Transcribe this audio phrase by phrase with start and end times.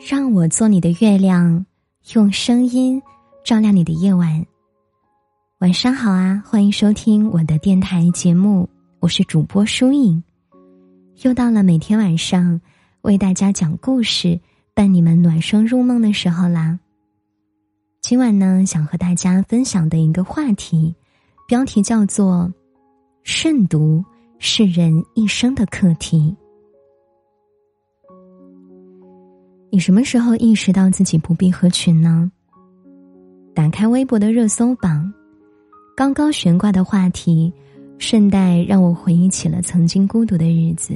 [0.00, 1.64] 让我做你的月亮，
[2.14, 3.00] 用声音
[3.44, 4.44] 照亮你的夜晚。
[5.60, 8.68] 晚上好啊，欢迎收听我的电台节目，
[9.00, 10.22] 我是主播舒影。
[11.22, 12.60] 又到了每天晚上
[13.02, 14.38] 为大家讲故事、
[14.74, 16.78] 伴你们暖声入梦的时候啦。
[18.02, 20.94] 今晚呢，想和大家分享的一个话题，
[21.48, 22.52] 标题叫做
[23.24, 24.04] “慎独
[24.38, 26.36] 是人一生的课题”。
[29.74, 32.30] 你什么时候意识到自己不必合群呢？
[33.52, 35.12] 打开微博的热搜榜，
[35.96, 37.52] 高高悬挂的话题，
[37.98, 40.94] 顺带让我回忆起了曾经孤独的日子，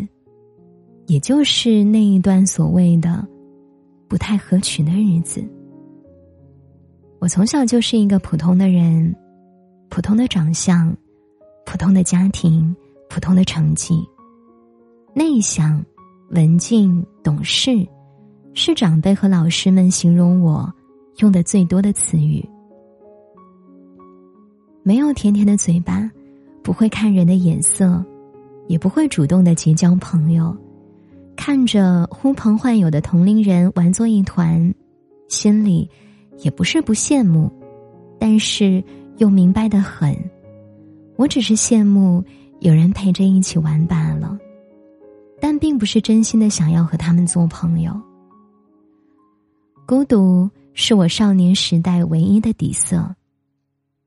[1.09, 3.27] 也就是那一段所谓的
[4.07, 5.45] 不太合群的日子。
[7.19, 9.13] 我从小就是一个普通的人，
[9.89, 10.97] 普通的长相，
[11.67, 12.73] 普通的家庭，
[13.11, 14.09] 普通的成绩，
[15.17, 15.85] 内向、
[16.31, 17.85] 文静、懂事。
[18.59, 20.71] 是长辈和老师们形容我
[21.19, 22.45] 用的最多的词语。
[24.83, 26.11] 没有甜甜的嘴巴，
[26.61, 28.05] 不会看人的眼色，
[28.67, 30.55] 也不会主动的结交朋友。
[31.37, 34.75] 看着呼朋唤友的同龄人玩作一团，
[35.29, 35.89] 心里
[36.39, 37.49] 也不是不羡慕，
[38.19, 38.83] 但是
[39.19, 40.17] 又明白的很。
[41.15, 42.25] 我只是羡慕
[42.59, 44.37] 有人陪着一起玩罢了，
[45.41, 47.93] 但并不是真心的想要和他们做朋友。
[49.89, 53.17] 孤独是我少年时代唯一的底色，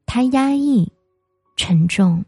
[0.05, 0.87] 它压抑、
[1.57, 2.23] 沉重，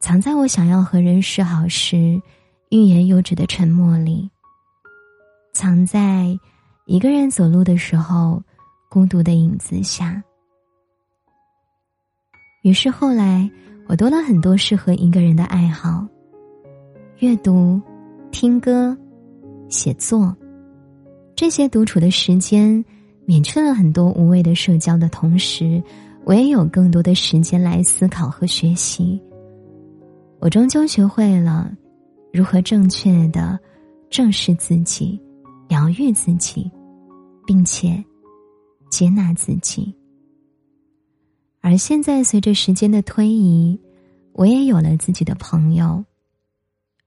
[0.00, 2.20] 藏在我想要和人示好时
[2.68, 4.28] 欲言又止的沉默里，
[5.54, 6.38] 藏在
[6.84, 8.42] 一个人走路的时候
[8.90, 10.22] 孤独的影子下。
[12.62, 13.50] 于是后来，
[13.88, 16.06] 我多了很多适合一个人的爱好：
[17.20, 17.80] 阅读、
[18.30, 18.94] 听歌、
[19.70, 20.36] 写作。
[21.34, 22.84] 这些独处的时间，
[23.24, 25.82] 免去了很多无谓的社交的同时，
[26.24, 29.20] 我也有更多的时间来思考和学习。
[30.38, 31.72] 我终究学会了
[32.32, 33.58] 如何正确的
[34.10, 35.20] 正视自己、
[35.68, 36.70] 疗愈自己，
[37.46, 38.02] 并且
[38.90, 39.92] 接纳自己。
[41.60, 43.78] 而现在，随着时间的推移，
[44.32, 46.04] 我也有了自己的朋友。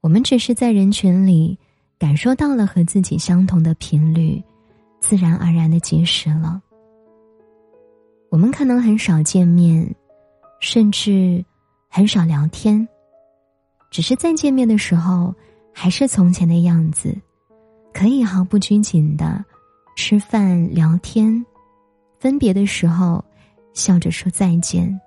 [0.02, 1.58] 我们只是在人群里。
[1.98, 4.44] 感受到了和自己相同的频率，
[5.00, 6.62] 自然而然的结识了。
[8.30, 9.96] 我们可能很少见面，
[10.60, 11.44] 甚至
[11.88, 12.86] 很少聊天，
[13.90, 15.34] 只是在见面的时候
[15.74, 17.16] 还是从前的样子，
[17.94, 19.44] 可以毫不拘谨的
[19.96, 21.46] 吃饭聊天，
[22.20, 23.24] 分别的时候
[23.74, 25.00] 笑着说再见。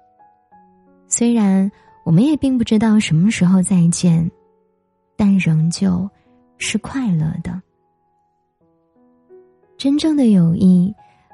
[1.06, 1.70] 虽然
[2.05, 4.31] 我们也并不知道什么时候再见，
[5.16, 6.09] 但仍旧。
[6.59, 7.61] 是快乐的。
[9.77, 10.93] 真正的友谊，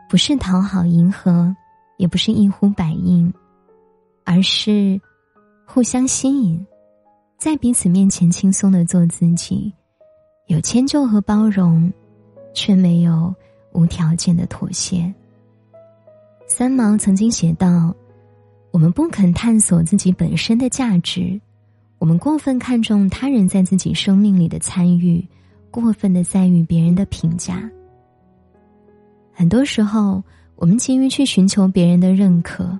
[0.09, 1.55] 不是讨好迎合，
[1.97, 3.33] 也不是一呼百应，
[4.25, 5.01] 而是
[5.67, 6.65] 互相吸引，
[7.39, 9.73] 在彼此面前轻松的做自己，
[10.47, 11.91] 有迁就和包容，
[12.53, 13.35] 却没有
[13.73, 15.13] 无条件的妥协。
[16.47, 17.95] 三毛曾经写道
[18.71, 21.41] ：“我们不肯探索自己本身的价值。”
[21.99, 25.27] 我们过分看重他人在自己生命里的参与，
[25.71, 27.71] 过分的在意别人的评价。
[29.33, 30.23] 很多时候，
[30.57, 32.79] 我们急于去寻求别人的认可，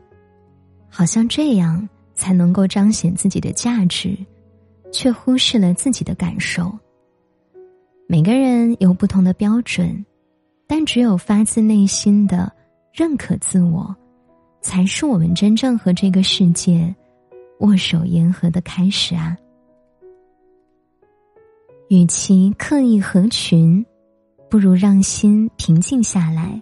[0.89, 4.17] 好像这样才能够彰显自己的价值，
[4.93, 6.71] 却忽视了自己的感受。
[8.07, 10.05] 每个人有不同的标准，
[10.67, 12.53] 但只有发自内心的
[12.93, 13.95] 认可自我，
[14.61, 16.95] 才是我们真正和这个世界。
[17.61, 19.37] 握手言和的开始啊！
[21.89, 23.85] 与其刻意合群，
[24.51, 26.61] 不如让心平静下来，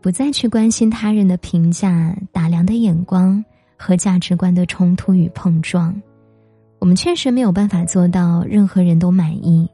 [0.00, 3.44] 不再去关心他人的评价、打量的眼光
[3.76, 5.94] 和价值观的冲突与碰撞。
[6.78, 9.68] 我们确实没有办法做到任何人都满意，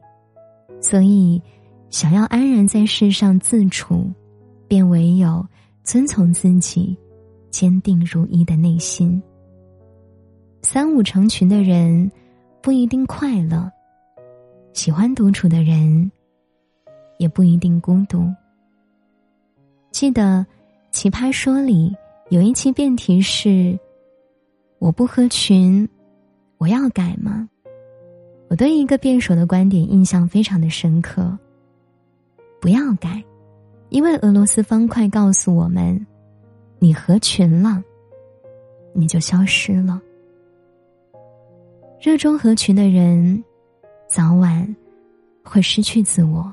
[0.81, 1.41] 所以
[1.89, 4.11] 想要安然在世上自处，
[4.67, 5.47] 便唯有
[5.85, 6.97] 遵从自己
[7.51, 9.23] 坚定如一的内心。
[10.69, 12.11] 三五成群的人
[12.61, 13.71] 不一定快乐，
[14.73, 16.11] 喜欢独处的人
[17.19, 18.29] 也不一定孤独。
[19.93, 20.45] 记得
[20.91, 21.95] 《奇葩说》里
[22.31, 23.79] 有一期辩题是
[24.81, 25.89] ：“我不合群，
[26.59, 27.49] 我要改吗？”
[28.51, 31.39] 我对一个辩手的观点印象非常的深刻。
[32.61, 33.23] 不要改，
[33.91, 36.05] 因为俄罗斯方块告诉我们：
[36.81, 37.81] 你合群了，
[38.93, 40.03] 你就消失了。
[42.07, 43.43] 热衷合群的人，
[44.07, 44.77] 早晚
[45.43, 46.53] 会失去自我。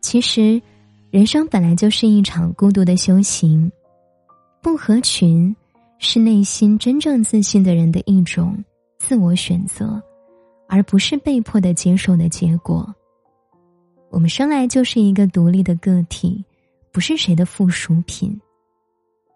[0.00, 0.62] 其实，
[1.10, 3.68] 人生本来就是一场孤独的修行。
[4.62, 5.52] 不合群，
[5.98, 8.56] 是内心真正自信的人的一种
[9.00, 10.00] 自我选择，
[10.68, 12.88] 而不是被迫的接受的结果。
[14.10, 16.44] 我们生来就是一个独立的个体，
[16.92, 18.40] 不是谁的附属品。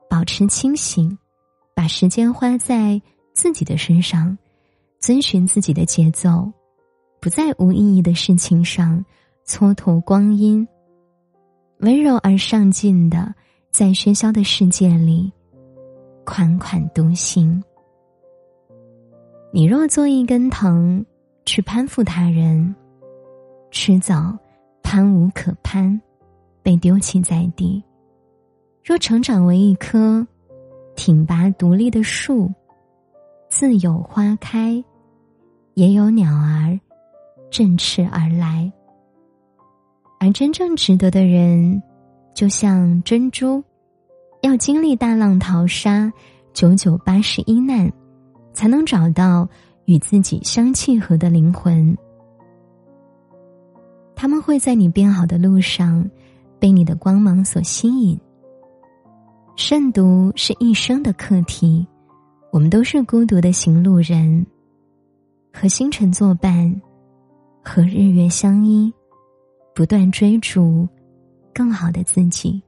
[0.09, 1.19] 保持清醒，
[1.75, 3.03] 把时间花在
[3.35, 4.37] 自己的身上，
[4.99, 6.51] 遵循自己的节奏，
[7.21, 9.05] 不在无意义的事情上
[9.47, 10.67] 蹉跎光阴。
[11.79, 13.35] 温柔而上进的，
[13.71, 15.33] 在喧嚣的世界里
[16.25, 17.63] 款款独行。
[19.53, 21.05] 你若做一根藤，
[21.45, 22.75] 去攀附他人，
[23.71, 24.37] 迟早。
[24.85, 25.99] 攀无可攀，
[26.63, 27.83] 被丢弃在地。
[28.85, 30.27] 若成长为一棵
[30.95, 32.53] 挺拔独立的树，
[33.55, 34.83] 自有花开，
[35.75, 36.81] 也有鸟儿
[37.51, 38.73] 振翅而来。
[40.19, 41.83] 而真正值得的人，
[42.35, 43.63] 就像珍珠，
[44.41, 46.11] 要经历大浪淘沙，
[46.55, 47.93] 九九八十一难，
[48.55, 49.47] 才能找到
[49.85, 51.95] 与自己相契合的灵魂。
[54.17, 56.11] 他们会在你变好的路上，
[56.59, 58.19] 被你的光芒所吸引。
[59.57, 61.87] 慎独是一生的课题，
[62.53, 64.47] 我们都是孤独的行路人。
[65.55, 66.81] 和星辰作伴，
[67.63, 68.93] 和日月相依，
[69.75, 70.87] 不断追逐
[71.55, 72.63] 更好的自己，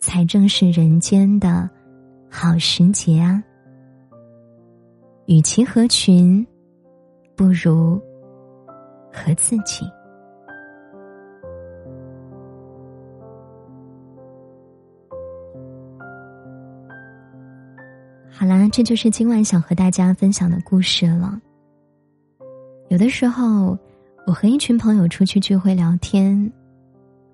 [0.00, 1.70] 才正是人间的
[2.28, 3.42] 好时节啊！
[5.26, 6.44] 与其合群，
[7.36, 8.00] 不如
[9.12, 9.84] 和自己。
[18.36, 21.40] 好啦，这就是今晚想和大家分享的故事了。
[22.88, 23.78] 有的时候，
[24.26, 26.52] 我和一群朋友出去聚会聊天，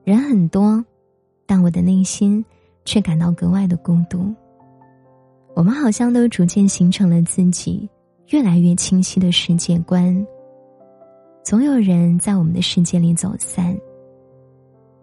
[0.04, 0.84] 人很多，
[1.46, 2.44] 但我的内心
[2.84, 4.30] 却感到格外的孤独。
[5.54, 7.88] 我们好像都逐渐形成了自己
[8.28, 10.14] 越来越清晰的世界观，
[11.42, 13.74] 总有人在我们的世界里走散。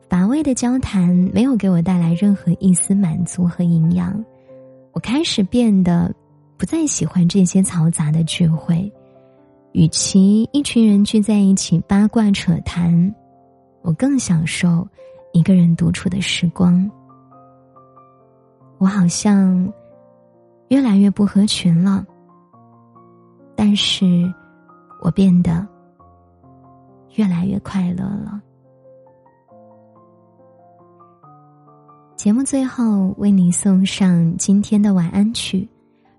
[0.08, 4.24] 乏味的交谈没有给我带来任何一丝满足和营养。
[4.98, 6.12] 我开始变得
[6.58, 8.92] 不再喜欢这些嘈杂的聚会，
[9.74, 13.14] 与其一群人聚在一起八卦扯谈，
[13.84, 14.88] 我更享受
[15.34, 16.90] 一个人独处的时光。
[18.80, 19.72] 我好像
[20.70, 22.04] 越来越不合群了，
[23.56, 24.34] 但是
[25.04, 25.64] 我变得
[27.14, 28.42] 越来越快乐了。
[32.18, 35.70] 节目最后为你送上今天的晚安曲。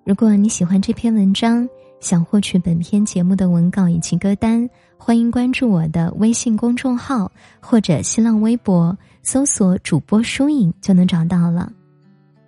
[0.05, 1.69] 如果你喜欢这篇文章，
[1.99, 11.73] 想获取本篇节目的文稿以及歌单，欢迎关注我的微信公众号或者新浪微博，搜索“主播疏影”就能找到了。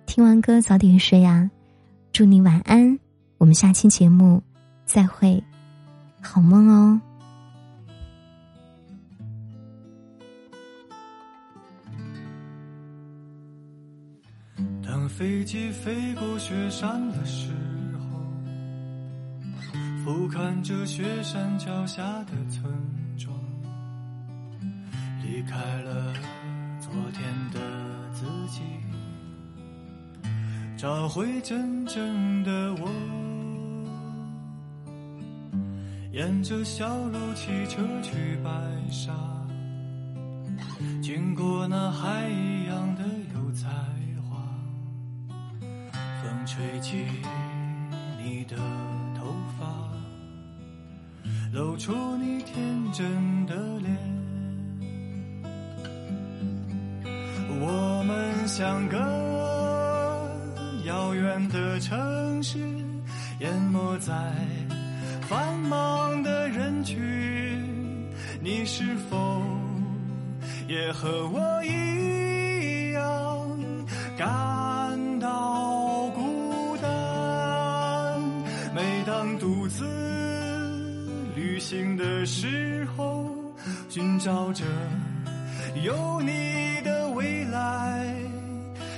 [0.05, 1.51] 听完歌早点睡呀，
[2.13, 2.97] 祝你晚安。
[3.37, 4.41] 我们下期节目
[4.85, 5.43] 再会，
[6.21, 7.01] 好梦哦。
[15.21, 17.51] 飞机飞过雪山的时
[17.99, 18.19] 候，
[20.03, 22.73] 俯瞰着雪山脚下的村
[23.19, 23.31] 庄，
[25.21, 26.11] 离开了
[26.79, 27.23] 昨天
[27.53, 27.59] 的
[28.11, 28.61] 自己，
[30.75, 32.89] 找回真正的我。
[36.11, 38.11] 沿着小路骑车去
[38.43, 38.49] 白
[38.89, 39.13] 沙，
[40.99, 42.27] 经过那海
[46.53, 47.05] 吹起
[48.21, 48.57] 你的
[49.17, 49.65] 头发，
[51.53, 53.95] 露出你天真的脸。
[57.61, 58.97] 我们相隔
[60.83, 62.59] 遥远的城市，
[63.39, 64.13] 淹没在
[65.21, 66.99] 繁忙的人群。
[68.41, 69.41] 你是否
[70.67, 73.47] 也和我一样
[79.71, 79.85] 次
[81.35, 83.35] 旅行的时候，
[83.89, 84.65] 寻找着
[85.83, 88.13] 有你的未来，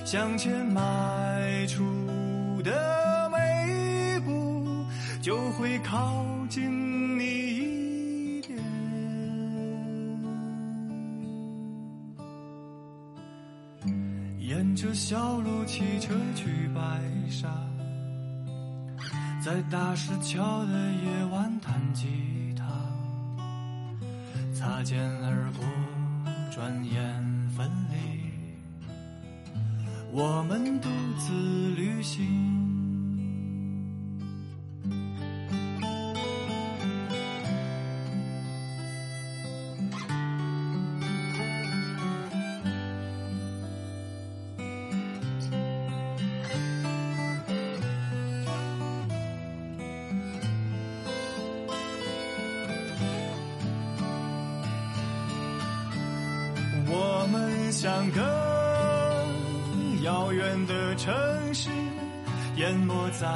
[0.03, 1.83] 向前迈出
[2.63, 4.85] 的每一步，
[5.21, 8.57] 就会靠近你一点。
[14.39, 16.81] 沿着小路骑车去白
[17.29, 17.72] 沙。
[19.43, 22.63] 在大石桥的夜晚弹吉他，
[24.55, 25.65] 擦肩而过
[26.49, 28.87] 转眼分离，
[30.13, 30.87] 我们独
[31.19, 31.33] 自
[31.75, 32.72] 旅行。
[57.83, 58.21] 们相隔
[60.03, 61.13] 遥远的城
[61.53, 61.69] 市，
[62.55, 63.27] 淹没在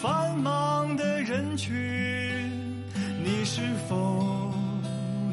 [0.00, 1.74] 繁忙的人群。
[3.22, 4.50] 你是否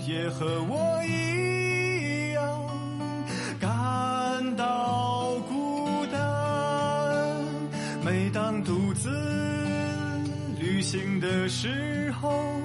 [0.05, 2.43] 也和我一样
[3.61, 6.19] 感到孤单？
[8.03, 9.09] 每当独自
[10.59, 12.59] 旅行的时候，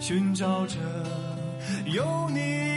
[0.00, 0.76] 寻找着
[1.86, 2.67] 有你，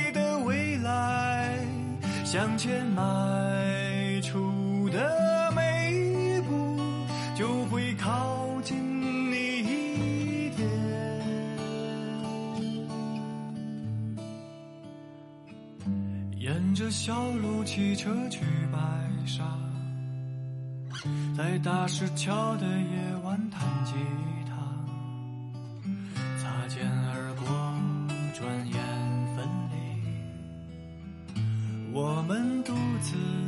[2.32, 5.92] 向前迈出的每
[6.38, 6.80] 一步，
[7.36, 8.74] 就会靠近
[9.30, 10.66] 你一点。
[16.40, 18.80] 沿着小路骑车去白
[19.26, 19.44] 沙，
[21.36, 24.40] 在大石桥的夜晚弹吉他，
[33.01, 33.40] to